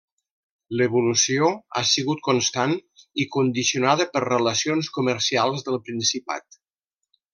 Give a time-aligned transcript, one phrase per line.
[0.79, 1.49] L'evolució
[1.79, 2.73] ha sigut constant
[3.25, 6.63] i condicionada per relacions comercials del Principat.